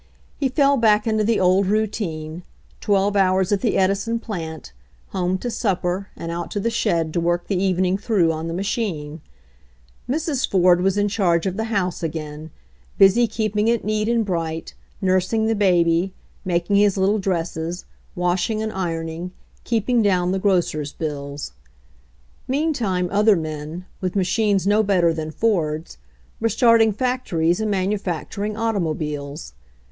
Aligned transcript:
He 0.39 0.49
fell 0.49 0.77
back 0.77 1.05
into 1.05 1.23
the 1.23 1.39
old 1.39 1.67
routine— 1.67 2.41
twelve 2.81 3.15
hours 3.15 3.51
at 3.51 3.61
the 3.61 3.77
Edison 3.77 4.17
plant, 4.17 4.73
home 5.09 5.37
to 5.37 5.51
supper 5.51 6.07
and 6.15 6.31
out 6.31 6.49
to 6.49 6.59
the 6.59 6.71
shed 6.71 7.13
to 7.13 7.19
work 7.19 7.45
the 7.45 7.63
evening 7.63 7.99
through 7.99 8.31
on 8.31 8.47
the 8.47 8.53
ma 8.55 8.63
chine. 8.63 9.21
Mrs. 10.09 10.49
Ford 10.49 10.81
was 10.81 10.97
in 10.97 11.07
charge 11.07 11.45
of 11.45 11.55
the 11.55 11.65
house 11.65 12.01
again, 12.01 12.49
busy 12.97 13.27
keeping 13.27 13.67
it 13.67 13.85
neat 13.85 14.09
and 14.09 14.25
bright, 14.25 14.73
nursing 15.03 15.45
the 15.45 15.53
baby, 15.53 16.15
making 16.43 16.77
his 16.77 16.97
little 16.97 17.19
dresses, 17.19 17.85
washing 18.15 18.59
and 18.59 18.73
ironing, 18.73 19.31
keeping 19.63 20.01
down 20.01 20.31
the 20.31 20.39
grocer's 20.39 20.91
bills. 20.91 21.51
Meantime 22.47 23.07
other 23.11 23.35
men, 23.35 23.85
with 24.01 24.15
machines 24.15 24.65
no 24.65 24.81
better 24.81 25.13
than 25.13 25.29
Ford's, 25.29 25.99
were 26.39 26.49
starting 26.49 26.91
factories 26.91 27.61
and 27.61 27.69
manu 27.69 27.99
facturing 27.99 28.57
automobiles. 28.59 29.53